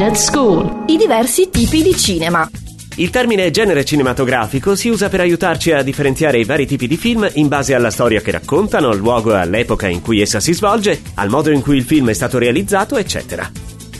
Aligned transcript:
at 0.00 0.14
school. 0.14 0.84
I 0.86 0.96
diversi 0.96 1.50
tipi 1.50 1.82
di 1.82 1.94
cinema. 1.94 2.48
Il 2.96 3.10
termine 3.10 3.50
genere 3.50 3.84
cinematografico 3.84 4.74
si 4.74 4.88
usa 4.88 5.08
per 5.08 5.20
aiutarci 5.20 5.72
a 5.72 5.82
differenziare 5.82 6.38
i 6.38 6.44
vari 6.44 6.66
tipi 6.66 6.86
di 6.86 6.96
film 6.96 7.28
in 7.34 7.48
base 7.48 7.74
alla 7.74 7.90
storia 7.90 8.20
che 8.20 8.30
raccontano, 8.30 8.88
al 8.88 8.98
luogo 8.98 9.32
e 9.32 9.38
all'epoca 9.38 9.86
in 9.86 10.00
cui 10.00 10.20
essa 10.20 10.40
si 10.40 10.52
svolge, 10.52 11.00
al 11.14 11.28
modo 11.28 11.50
in 11.50 11.62
cui 11.62 11.76
il 11.76 11.84
film 11.84 12.10
è 12.10 12.14
stato 12.14 12.38
realizzato, 12.38 12.96
eccetera. 12.96 13.50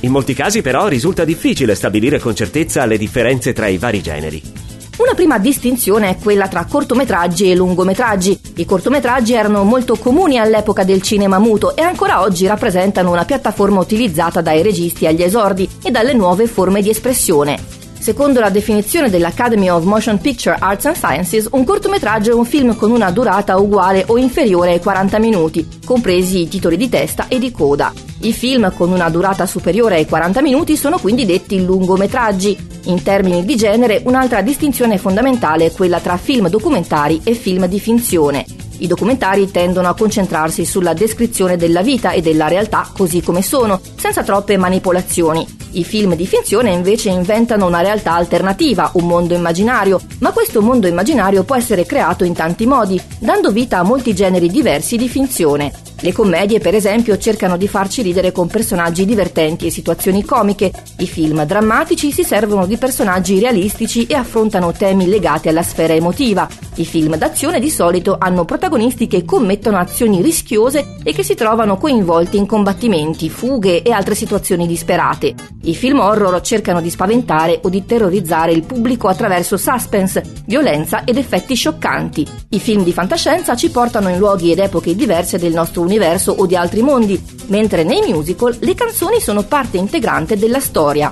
In 0.01 0.11
molti 0.11 0.35
casi 0.35 0.63
però 0.63 0.89
risulta 0.89 1.25
difficile 1.25 1.75
stabilire 1.75 2.19
con 2.19 2.35
certezza 2.35 2.85
le 2.87 2.99
differenze 2.99 3.53
tra 3.53 3.67
i 3.67 3.79
vari 3.79 4.03
generi. 4.03 4.68
Una 4.99 5.15
prima 5.15 5.39
distinzione 5.39 6.11
è 6.11 6.17
quella 6.19 6.49
tra 6.49 6.65
cortometraggi 6.65 7.49
e 7.49 7.55
lungometraggi. 7.55 8.37
I 8.57 8.65
cortometraggi 8.65 9.33
erano 9.33 9.63
molto 9.63 9.95
comuni 9.95 10.39
all'epoca 10.39 10.83
del 10.83 11.03
cinema 11.03 11.39
muto 11.39 11.77
e 11.77 11.83
ancora 11.83 12.21
oggi 12.21 12.49
rappresentano 12.49 13.13
una 13.13 13.25
piattaforma 13.25 13.79
utilizzata 13.79 14.41
dai 14.41 14.61
registi 14.61 15.07
agli 15.07 15.23
esordi 15.23 15.69
e 15.85 15.93
dalle 15.93 16.15
nuove 16.15 16.49
forme 16.49 16.83
di 16.83 16.91
espressione. 16.91 17.57
Secondo 17.97 18.41
la 18.41 18.51
definizione 18.51 19.09
dell'Academy 19.09 19.69
of 19.69 19.85
Motion 19.85 20.19
Picture 20.19 20.57
Arts 20.59 20.87
and 20.87 20.97
Sciences, 20.97 21.49
un 21.53 21.63
cortometraggio 21.63 22.33
è 22.33 22.35
un 22.35 22.45
film 22.45 22.75
con 22.75 22.91
una 22.91 23.13
durata 23.13 23.57
uguale 23.57 24.03
o 24.09 24.19
inferiore 24.19 24.73
ai 24.73 24.81
40 24.81 25.21
minuti, 25.21 25.69
compresi 25.85 26.41
i 26.41 26.49
titoli 26.49 26.77
di 26.77 26.89
testa 26.89 27.29
e 27.29 27.39
di 27.39 27.53
coda. 27.53 28.08
I 28.21 28.33
film 28.33 28.75
con 28.75 28.91
una 28.91 29.09
durata 29.11 29.47
superiore 29.47 29.95
ai 29.95 30.07
40 30.07 30.43
minuti 30.43 30.77
sono 30.77 30.99
quindi 30.99 31.25
detti 31.25 31.65
lungometraggi. 31.65 32.57
In 32.87 33.03
termini 33.05 33.45
di 33.45 33.55
genere, 33.55 34.03
un'altra 34.05 34.43
distinzione 34.43 34.99
fondamentale 34.99 35.67
è 35.67 35.73
quella 35.73 36.01
tra 36.01 36.17
film 36.17 36.49
documentari 36.49 37.21
e 37.23 37.35
film 37.35 37.67
di 37.67 37.79
finzione. 37.79 38.45
I 38.79 38.89
documentari 38.89 39.51
tendono 39.53 39.89
a 39.89 39.95
concentrarsi 39.95 40.65
sulla 40.65 40.95
descrizione 40.95 41.57
della 41.57 41.83
vita 41.83 42.11
e 42.11 42.21
della 42.21 42.49
realtà 42.49 42.91
così 42.93 43.23
come 43.23 43.43
sono, 43.43 43.81
senza 43.97 44.25
troppe 44.25 44.57
manipolazioni. 44.57 45.47
I 45.73 45.85
film 45.85 46.17
di 46.17 46.27
finzione 46.27 46.73
invece 46.73 47.11
inventano 47.11 47.67
una 47.67 47.83
realtà 47.83 48.15
alternativa, 48.15 48.91
un 48.95 49.07
mondo 49.07 49.35
immaginario, 49.35 50.01
ma 50.21 50.33
questo 50.33 50.61
mondo 50.61 50.89
immaginario 50.89 51.45
può 51.45 51.55
essere 51.55 51.87
creato 51.87 52.25
in 52.25 52.35
tanti 52.35 52.67
modi, 52.67 53.01
dando 53.21 53.53
vita 53.53 53.79
a 53.79 53.85
molti 53.85 54.13
generi 54.13 54.49
diversi 54.49 54.97
di 54.97 55.09
finzione. 55.09 55.87
Le 56.01 56.13
commedie, 56.13 56.61
per 56.61 56.77
esempio, 56.77 57.19
cercano 57.19 57.57
di 57.57 57.67
farci 57.67 58.03
ridere 58.03 58.31
con 58.31 58.47
personaggi 58.47 59.05
divertenti 59.05 59.67
e 59.67 59.71
situazioni 59.71 60.25
comiche. 60.25 60.71
I 60.99 61.07
film 61.09 61.45
drammatici 61.45 62.13
si 62.13 62.23
servono 62.23 62.67
di 62.67 62.77
personaggi 62.77 63.41
realistici 63.41 64.07
e 64.07 64.15
affrontano 64.15 64.71
temi 64.71 65.09
legati 65.09 65.49
alla 65.49 65.65
sfera 65.65 65.95
emotiva. 65.95 66.49
I 66.77 66.85
film 66.85 67.17
d'azione 67.17 67.59
di 67.59 67.69
solito 67.69 68.17
hanno 68.17 68.45
protagonisti 68.45 69.09
che 69.09 69.25
commettono 69.25 69.79
azioni 69.79 70.23
rischiose 70.23 70.99
e 71.03 71.13
che 71.13 71.25
si 71.25 71.35
trovano 71.35 71.77
coinvolti 71.79 72.37
in 72.37 72.47
combattimenti, 72.47 73.29
fughe 73.29 73.83
e 73.83 73.91
altre 73.91 74.15
situazioni 74.15 74.69
disperate. 74.69 75.35
I 75.63 75.75
film 75.75 75.99
horror 75.99 76.41
cercano 76.43 76.81
di 76.81 76.91
spaventare 76.91 77.59
o 77.65 77.69
di 77.69 77.85
terrorizzare 77.85 78.53
il 78.53 78.63
pubblico 78.63 79.09
attraverso 79.09 79.57
suspense, 79.57 80.23
violenza 80.47 81.03
ed 81.03 81.17
effetti 81.17 81.57
scioccanti. 81.57 82.25
I 82.51 82.61
film 82.61 82.85
di 82.85 82.93
fantascienza 82.93 83.57
ci 83.57 83.71
portano 83.71 84.11
in 84.11 84.19
luoghi 84.19 84.53
ed 84.53 84.61
epoche 84.61 84.95
diverse 84.95 85.39
del 85.39 85.53
nostro 85.53 85.87
universo 85.89 86.33
o 86.33 86.47
di 86.47 86.55
altri 86.55 86.83
mondi, 86.83 87.21
mentre 87.47 87.83
nei 87.83 88.13
musical 88.13 88.57
le 88.61 88.75
canzoni 88.75 89.21
sono 89.21 89.43
parte 89.43 89.79
integrante 89.79 90.37
della 90.37 90.61
storia. 90.61 91.11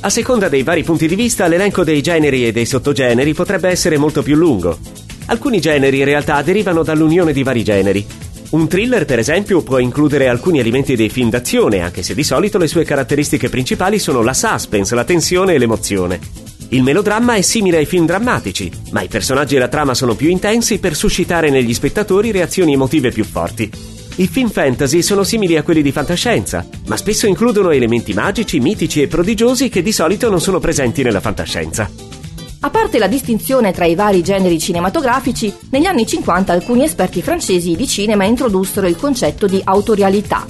A 0.00 0.10
seconda 0.10 0.48
dei 0.48 0.62
vari 0.62 0.82
punti 0.82 1.08
di 1.08 1.14
vista, 1.14 1.46
l'elenco 1.46 1.84
dei 1.84 2.02
generi 2.02 2.46
e 2.46 2.52
dei 2.52 2.66
sottogeneri 2.66 3.32
potrebbe 3.32 3.70
essere 3.70 3.96
molto 3.96 4.22
più 4.22 4.34
lungo. 4.34 4.76
Alcuni 5.26 5.60
generi 5.60 6.00
in 6.00 6.04
realtà 6.04 6.42
derivano 6.42 6.82
dall'unione 6.82 7.32
di 7.32 7.42
vari 7.42 7.64
generi. 7.64 8.06
Un 8.50 8.68
thriller, 8.68 9.06
per 9.06 9.18
esempio, 9.18 9.62
può 9.62 9.78
includere 9.78 10.28
alcuni 10.28 10.58
elementi 10.58 10.94
dei 10.94 11.08
film 11.08 11.30
d'azione, 11.30 11.80
anche 11.80 12.02
se 12.02 12.14
di 12.14 12.22
solito 12.22 12.58
le 12.58 12.66
sue 12.66 12.84
caratteristiche 12.84 13.48
principali 13.48 13.98
sono 13.98 14.22
la 14.22 14.34
suspense, 14.34 14.94
la 14.94 15.04
tensione 15.04 15.54
e 15.54 15.58
l'emozione. 15.58 16.43
Il 16.74 16.82
melodramma 16.82 17.34
è 17.34 17.40
simile 17.40 17.76
ai 17.76 17.86
film 17.86 18.04
drammatici, 18.04 18.68
ma 18.90 19.00
i 19.00 19.06
personaggi 19.06 19.54
e 19.54 19.60
la 19.60 19.68
trama 19.68 19.94
sono 19.94 20.16
più 20.16 20.28
intensi 20.28 20.80
per 20.80 20.96
suscitare 20.96 21.48
negli 21.48 21.72
spettatori 21.72 22.32
reazioni 22.32 22.72
emotive 22.72 23.12
più 23.12 23.22
forti. 23.22 23.70
I 24.16 24.26
film 24.26 24.50
fantasy 24.50 25.00
sono 25.00 25.22
simili 25.22 25.56
a 25.56 25.62
quelli 25.62 25.82
di 25.82 25.92
fantascienza, 25.92 26.66
ma 26.86 26.96
spesso 26.96 27.28
includono 27.28 27.70
elementi 27.70 28.12
magici, 28.12 28.58
mitici 28.58 29.00
e 29.00 29.06
prodigiosi 29.06 29.68
che 29.68 29.82
di 29.82 29.92
solito 29.92 30.28
non 30.28 30.40
sono 30.40 30.58
presenti 30.58 31.04
nella 31.04 31.20
fantascienza. 31.20 31.88
A 32.58 32.70
parte 32.70 32.98
la 32.98 33.06
distinzione 33.06 33.70
tra 33.70 33.84
i 33.84 33.94
vari 33.94 34.24
generi 34.24 34.58
cinematografici, 34.58 35.54
negli 35.70 35.86
anni 35.86 36.04
50 36.04 36.52
alcuni 36.52 36.82
esperti 36.82 37.22
francesi 37.22 37.76
di 37.76 37.86
cinema 37.86 38.24
introdussero 38.24 38.88
il 38.88 38.96
concetto 38.96 39.46
di 39.46 39.60
autorialità, 39.62 40.44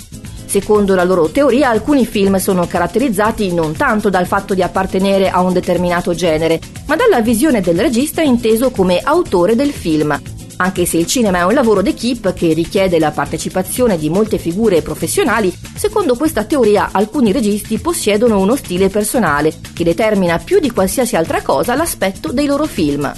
Secondo 0.55 0.95
la 0.95 1.03
loro 1.03 1.31
teoria, 1.31 1.69
alcuni 1.69 2.07
film 2.07 2.37
sono 2.37 2.65
caratterizzati 2.65 3.53
non 3.53 3.75
tanto 3.75 4.09
dal 4.09 4.25
fatto 4.25 4.55
di 4.55 4.63
appartenere 4.63 5.29
a 5.29 5.41
un 5.41 5.53
determinato 5.53 6.15
genere, 6.15 6.61
ma 6.87 6.95
dalla 6.95 7.21
visione 7.21 7.61
del 7.61 7.81
regista 7.81 8.23
inteso 8.23 8.71
come 8.71 9.01
autore 9.03 9.57
del 9.57 9.73
film. 9.73 10.17
Anche 10.59 10.87
se 10.87 10.99
il 10.99 11.09
cinema 11.09 11.39
è 11.39 11.45
un 11.45 11.55
lavoro 11.55 11.83
d'equipe 11.83 12.35
che 12.35 12.53
richiede 12.53 13.01
la 13.01 13.11
partecipazione 13.11 13.99
di 13.99 14.09
molte 14.09 14.39
figure 14.39 14.81
professionali, 14.81 15.53
secondo 15.75 16.15
questa 16.15 16.45
teoria 16.45 16.91
alcuni 16.93 17.33
registi 17.33 17.81
possiedono 17.81 18.39
uno 18.39 18.55
stile 18.55 18.89
personale 18.89 19.53
che 19.73 19.83
determina 19.83 20.39
più 20.39 20.61
di 20.61 20.71
qualsiasi 20.71 21.17
altra 21.17 21.43
cosa 21.43 21.75
l'aspetto 21.75 22.31
dei 22.31 22.47
loro 22.47 22.67
film. 22.67 23.13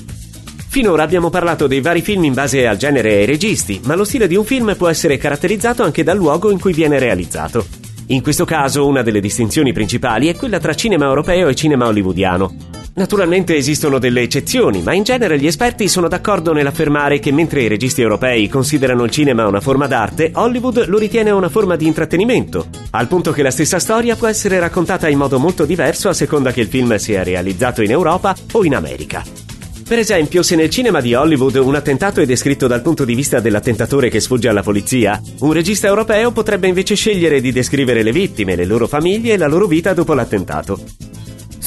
Finora 0.77 1.05
abbiamo 1.05 1.31
parlato 1.31 1.67
dei 1.67 1.81
vari 1.81 2.03
film 2.03 2.25
in 2.25 2.35
base 2.35 2.67
al 2.67 2.77
genere 2.77 3.13
e 3.13 3.17
ai 3.21 3.25
registi, 3.25 3.81
ma 3.85 3.95
lo 3.95 4.05
stile 4.05 4.29
di 4.29 4.37
un 4.37 4.45
film 4.45 4.77
può 4.77 4.89
essere 4.89 5.17
caratterizzato 5.17 5.83
anche 5.83 6.03
dal 6.03 6.19
luogo 6.19 6.51
in 6.51 6.61
cui 6.61 6.75
viene 6.75 6.99
realizzato. 6.99 7.65
In 8.09 8.21
questo 8.21 8.45
caso 8.45 8.87
una 8.87 9.01
delle 9.01 9.21
distinzioni 9.21 9.73
principali 9.73 10.29
è 10.29 10.37
quella 10.37 10.59
tra 10.59 10.75
cinema 10.75 11.07
europeo 11.07 11.49
e 11.49 11.55
cinema 11.55 11.87
hollywoodiano. 11.87 12.55
Naturalmente 12.93 13.57
esistono 13.57 13.99
delle 13.99 14.21
eccezioni, 14.21 14.83
ma 14.83 14.93
in 14.93 15.03
genere 15.03 15.39
gli 15.39 15.47
esperti 15.47 15.89
sono 15.89 16.09
d'accordo 16.09 16.53
nell'affermare 16.53 17.21
che 17.21 17.33
mentre 17.33 17.63
i 17.63 17.69
registi 17.69 18.03
europei 18.03 18.47
considerano 18.47 19.05
il 19.05 19.11
cinema 19.11 19.49
una 19.49 19.63
forma 19.63 19.87
d'arte, 19.87 20.33
Hollywood 20.35 20.89
lo 20.89 20.99
ritiene 20.99 21.31
una 21.31 21.49
forma 21.49 21.77
di 21.77 21.87
intrattenimento, 21.87 22.67
al 22.91 23.09
punto 23.09 23.33
che 23.33 23.43
la 23.43 23.51
stessa 23.51 23.79
storia 23.79 24.15
può 24.15 24.27
essere 24.27 24.59
raccontata 24.59 25.09
in 25.09 25.17
modo 25.17 25.39
molto 25.39 25.65
diverso 25.65 26.11
a 26.11 26.13
seconda 26.13 26.53
che 26.53 26.61
il 26.61 26.69
film 26.69 26.97
sia 26.97 27.23
realizzato 27.23 27.81
in 27.81 27.93
Europa 27.93 28.37
o 28.53 28.63
in 28.63 28.75
America. 28.75 29.46
Per 29.89 30.01
esempio, 30.01 30.43
se 30.43 30.57
nel 30.57 30.69
cinema 30.69 31.01
di 31.01 31.15
Hollywood 31.15 31.55
un 31.55 31.77
attentato 31.77 32.21
è 32.21 32.27
descritto 32.27 32.67
dal 32.67 32.83
punto 32.83 33.05
di 33.05 33.15
vista 33.15 33.39
dell'attentatore 33.39 34.09
che 34.09 34.19
sfugge 34.19 34.49
alla 34.49 34.65
polizia, 34.65 35.23
un 35.39 35.53
regista 35.53 35.87
europeo 35.87 36.33
potrebbe 36.33 36.67
invece 36.67 36.97
scegliere 36.97 37.41
di 37.41 37.53
descrivere 37.53 38.03
le 38.03 38.11
vittime, 38.11 38.57
le 38.57 38.65
loro 38.65 38.89
famiglie 38.89 39.35
e 39.35 39.37
la 39.37 39.47
loro 39.47 39.69
vita 39.69 39.95
dopo 39.95 40.13
l'attentato. 40.13 40.81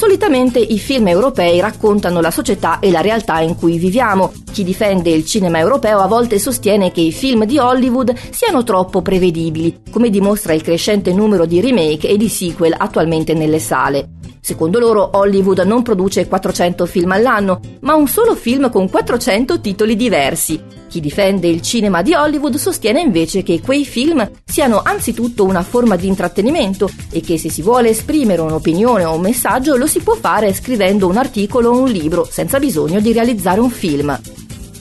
Solitamente 0.00 0.58
i 0.58 0.78
film 0.78 1.08
europei 1.08 1.60
raccontano 1.60 2.22
la 2.22 2.30
società 2.30 2.78
e 2.78 2.90
la 2.90 3.02
realtà 3.02 3.40
in 3.40 3.54
cui 3.54 3.76
viviamo. 3.76 4.32
Chi 4.50 4.64
difende 4.64 5.10
il 5.10 5.26
cinema 5.26 5.58
europeo 5.58 5.98
a 5.98 6.06
volte 6.06 6.38
sostiene 6.38 6.90
che 6.90 7.02
i 7.02 7.12
film 7.12 7.44
di 7.44 7.58
Hollywood 7.58 8.14
siano 8.30 8.64
troppo 8.64 9.02
prevedibili, 9.02 9.82
come 9.90 10.08
dimostra 10.08 10.54
il 10.54 10.62
crescente 10.62 11.12
numero 11.12 11.44
di 11.44 11.60
remake 11.60 12.08
e 12.08 12.16
di 12.16 12.30
sequel 12.30 12.74
attualmente 12.78 13.34
nelle 13.34 13.58
sale. 13.58 14.12
Secondo 14.40 14.78
loro 14.78 15.10
Hollywood 15.12 15.58
non 15.66 15.82
produce 15.82 16.26
400 16.26 16.86
film 16.86 17.12
all'anno, 17.12 17.60
ma 17.80 17.94
un 17.94 18.08
solo 18.08 18.34
film 18.34 18.70
con 18.70 18.88
400 18.88 19.60
titoli 19.60 19.96
diversi. 19.96 20.79
Chi 20.90 20.98
difende 20.98 21.46
il 21.46 21.62
cinema 21.62 22.02
di 22.02 22.14
Hollywood 22.14 22.56
sostiene 22.56 23.00
invece 23.00 23.44
che 23.44 23.60
quei 23.60 23.86
film 23.86 24.28
siano 24.44 24.82
anzitutto 24.82 25.44
una 25.44 25.62
forma 25.62 25.94
di 25.94 26.08
intrattenimento 26.08 26.90
e 27.12 27.20
che 27.20 27.38
se 27.38 27.48
si 27.48 27.62
vuole 27.62 27.90
esprimere 27.90 28.40
un'opinione 28.40 29.04
o 29.04 29.14
un 29.14 29.20
messaggio 29.20 29.76
lo 29.76 29.86
si 29.86 30.00
può 30.00 30.16
fare 30.16 30.52
scrivendo 30.52 31.06
un 31.06 31.16
articolo 31.16 31.70
o 31.70 31.78
un 31.78 31.88
libro 31.88 32.26
senza 32.28 32.58
bisogno 32.58 32.98
di 32.98 33.12
realizzare 33.12 33.60
un 33.60 33.70
film. 33.70 34.20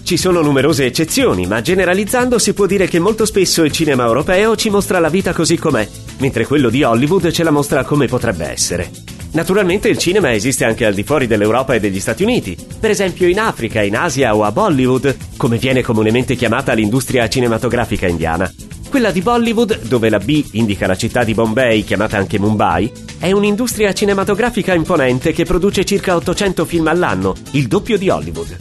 Ci 0.02 0.18
sono 0.18 0.42
numerose 0.42 0.86
eccezioni, 0.86 1.46
ma 1.46 1.62
generalizzando 1.62 2.40
si 2.40 2.54
può 2.54 2.66
dire 2.66 2.88
che 2.88 2.98
molto 2.98 3.28
spesso 3.28 3.64
il 3.64 3.72
cinema 3.72 4.04
europeo 4.06 4.56
ci 4.56 4.72
mostra 4.72 4.98
la 4.98 5.10
vita 5.10 5.32
così 5.32 5.60
com'è, 5.60 5.88
mentre 6.18 6.48
quello 6.48 6.72
di 6.72 6.82
Hollywood 6.82 7.30
ce 7.30 7.44
la 7.44 7.52
mostra 7.52 7.84
come 7.84 8.08
potrebbe 8.08 8.48
essere. 8.50 9.19
Naturalmente 9.32 9.90
il 9.90 9.98
cinema 10.00 10.34
esiste 10.34 10.66
anche 10.66 10.86
al 10.86 10.96
di 10.96 11.04
fuori 11.04 11.28
dell'Europa 11.28 11.76
e 11.76 11.80
degli 11.80 12.00
Stati 12.00 12.24
Uniti, 12.24 12.58
per 12.80 12.90
esempio 12.90 13.28
in 13.28 13.40
Africa, 13.40 13.82
in 13.84 13.96
Asia 13.96 14.36
o 14.36 14.44
a 14.44 14.52
Bollywood, 14.52 15.16
come 15.38 15.58
viene 15.58 15.84
comunemente 15.84 16.36
chiamata 16.36 16.74
l'industria 16.74 17.28
cinematografica 17.30 18.08
indiana. 18.08 18.52
Quella 18.90 19.12
di 19.12 19.22
Bollywood, 19.22 19.82
dove 19.84 20.10
la 20.10 20.18
B 20.18 20.44
indica 20.54 20.88
la 20.88 20.98
città 20.98 21.24
di 21.24 21.36
Bombay, 21.36 21.84
chiamata 21.84 22.18
anche 22.18 22.40
Mumbai, 22.40 22.92
è 23.20 23.32
un'industria 23.32 23.94
cinematografica 23.94 24.74
imponente 24.74 25.32
che 25.32 25.46
produce 25.46 25.86
circa 25.86 26.16
800 26.16 26.66
film 26.66 26.88
all'anno, 26.88 27.36
il 27.52 27.68
doppio 27.68 28.00
di 28.00 28.10
Hollywood. 28.10 28.58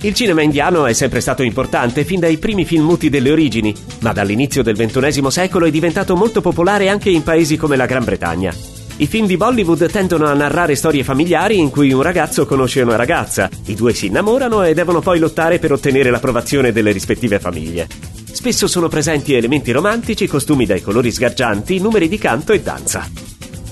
Il 0.00 0.14
cinema 0.14 0.40
indiano 0.40 0.86
è 0.86 0.94
sempre 0.94 1.20
stato 1.20 1.42
importante 1.42 2.04
fin 2.04 2.20
dai 2.20 2.38
primi 2.38 2.64
film 2.64 2.84
muti 2.84 3.10
delle 3.10 3.30
origini, 3.30 3.74
ma 4.00 4.12
dall'inizio 4.14 4.62
del 4.62 4.76
XXI 4.76 5.30
secolo 5.30 5.66
è 5.66 5.70
diventato 5.70 6.16
molto 6.16 6.40
popolare 6.40 6.88
anche 6.88 7.10
in 7.10 7.22
paesi 7.22 7.58
come 7.58 7.76
la 7.76 7.84
Gran 7.84 8.04
Bretagna. 8.04 8.77
I 9.00 9.06
film 9.06 9.26
di 9.26 9.36
Bollywood 9.36 9.88
tendono 9.92 10.26
a 10.26 10.34
narrare 10.34 10.74
storie 10.74 11.04
familiari 11.04 11.56
in 11.56 11.70
cui 11.70 11.92
un 11.92 12.02
ragazzo 12.02 12.46
conosce 12.46 12.82
una 12.82 12.96
ragazza, 12.96 13.48
i 13.66 13.74
due 13.76 13.94
si 13.94 14.06
innamorano 14.06 14.64
e 14.64 14.74
devono 14.74 15.00
poi 15.00 15.20
lottare 15.20 15.60
per 15.60 15.70
ottenere 15.70 16.10
l'approvazione 16.10 16.72
delle 16.72 16.90
rispettive 16.90 17.38
famiglie. 17.38 17.86
Spesso 18.32 18.66
sono 18.66 18.88
presenti 18.88 19.34
elementi 19.34 19.70
romantici, 19.70 20.26
costumi 20.26 20.66
dai 20.66 20.82
colori 20.82 21.12
sgargianti, 21.12 21.78
numeri 21.78 22.08
di 22.08 22.18
canto 22.18 22.52
e 22.52 22.60
danza. 22.60 23.08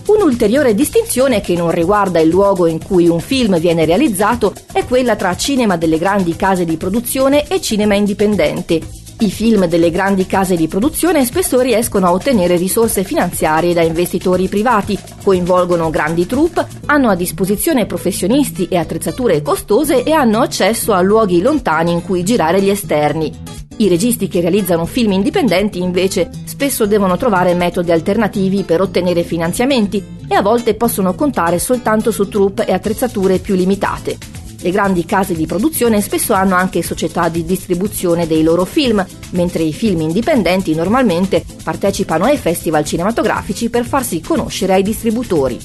Un'ulteriore 0.06 0.76
distinzione 0.76 1.40
che 1.40 1.56
non 1.56 1.72
riguarda 1.72 2.20
il 2.20 2.28
luogo 2.28 2.66
in 2.66 2.80
cui 2.80 3.08
un 3.08 3.18
film 3.18 3.58
viene 3.58 3.84
realizzato 3.84 4.54
è 4.72 4.84
quella 4.84 5.16
tra 5.16 5.36
cinema 5.36 5.76
delle 5.76 5.98
grandi 5.98 6.36
case 6.36 6.64
di 6.64 6.76
produzione 6.76 7.48
e 7.48 7.60
cinema 7.60 7.96
indipendente. 7.96 9.05
I 9.18 9.30
film 9.30 9.64
delle 9.64 9.90
grandi 9.90 10.26
case 10.26 10.56
di 10.56 10.68
produzione 10.68 11.24
spesso 11.24 11.58
riescono 11.60 12.06
a 12.06 12.12
ottenere 12.12 12.56
risorse 12.56 13.02
finanziarie 13.02 13.72
da 13.72 13.80
investitori 13.80 14.46
privati, 14.46 14.98
coinvolgono 15.22 15.88
grandi 15.88 16.26
troupe, 16.26 16.66
hanno 16.84 17.08
a 17.08 17.14
disposizione 17.14 17.86
professionisti 17.86 18.68
e 18.68 18.76
attrezzature 18.76 19.40
costose 19.40 20.02
e 20.02 20.12
hanno 20.12 20.40
accesso 20.40 20.92
a 20.92 21.00
luoghi 21.00 21.40
lontani 21.40 21.92
in 21.92 22.02
cui 22.02 22.24
girare 22.24 22.60
gli 22.60 22.68
esterni. 22.68 23.32
I 23.78 23.88
registi 23.88 24.28
che 24.28 24.42
realizzano 24.42 24.84
film 24.84 25.12
indipendenti 25.12 25.80
invece 25.80 26.28
spesso 26.44 26.84
devono 26.84 27.16
trovare 27.16 27.54
metodi 27.54 27.92
alternativi 27.92 28.64
per 28.64 28.82
ottenere 28.82 29.22
finanziamenti 29.22 30.04
e 30.28 30.34
a 30.34 30.42
volte 30.42 30.74
possono 30.74 31.14
contare 31.14 31.58
soltanto 31.58 32.10
su 32.10 32.28
troupe 32.28 32.66
e 32.66 32.72
attrezzature 32.74 33.38
più 33.38 33.54
limitate. 33.54 34.35
Le 34.66 34.72
grandi 34.72 35.04
case 35.04 35.34
di 35.34 35.46
produzione 35.46 36.00
spesso 36.00 36.32
hanno 36.32 36.56
anche 36.56 36.82
società 36.82 37.28
di 37.28 37.44
distribuzione 37.44 38.26
dei 38.26 38.42
loro 38.42 38.64
film, 38.64 39.06
mentre 39.30 39.62
i 39.62 39.72
film 39.72 40.00
indipendenti 40.00 40.74
normalmente 40.74 41.44
partecipano 41.62 42.24
ai 42.24 42.36
festival 42.36 42.84
cinematografici 42.84 43.70
per 43.70 43.86
farsi 43.86 44.20
conoscere 44.20 44.72
ai 44.74 44.82
distributori. 44.82 45.56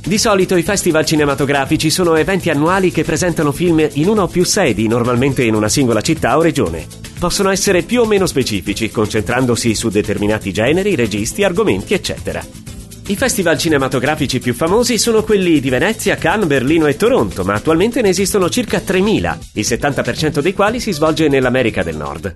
Di 0.00 0.16
solito 0.16 0.54
i 0.54 0.62
festival 0.62 1.04
cinematografici 1.04 1.90
sono 1.90 2.14
eventi 2.14 2.48
annuali 2.48 2.92
che 2.92 3.02
presentano 3.02 3.50
film 3.50 3.84
in 3.94 4.06
una 4.06 4.22
o 4.22 4.28
più 4.28 4.44
sedi, 4.44 4.86
normalmente 4.86 5.42
in 5.42 5.56
una 5.56 5.68
singola 5.68 6.00
città 6.00 6.36
o 6.36 6.40
regione. 6.40 6.86
Possono 7.18 7.50
essere 7.50 7.82
più 7.82 8.02
o 8.02 8.06
meno 8.06 8.26
specifici, 8.26 8.92
concentrandosi 8.92 9.74
su 9.74 9.88
determinati 9.88 10.52
generi, 10.52 10.94
registi, 10.94 11.42
argomenti, 11.42 11.94
eccetera. 11.94 12.65
I 13.08 13.14
festival 13.14 13.56
cinematografici 13.56 14.40
più 14.40 14.52
famosi 14.52 14.98
sono 14.98 15.22
quelli 15.22 15.60
di 15.60 15.70
Venezia, 15.70 16.16
Cannes, 16.16 16.48
Berlino 16.48 16.86
e 16.86 16.96
Toronto, 16.96 17.44
ma 17.44 17.54
attualmente 17.54 18.02
ne 18.02 18.08
esistono 18.08 18.50
circa 18.50 18.78
3.000, 18.78 19.38
il 19.52 19.64
70% 19.64 20.40
dei 20.40 20.52
quali 20.52 20.80
si 20.80 20.90
svolge 20.90 21.28
nell'America 21.28 21.84
del 21.84 21.96
Nord. 21.96 22.34